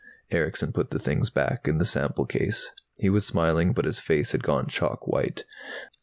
[0.31, 2.71] Erickson put the things back in the sample case.
[2.97, 5.43] He was smiling, but his face had gone chalk white.